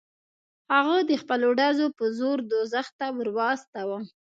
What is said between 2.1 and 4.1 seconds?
زور دوزخ ته ور واستاوه.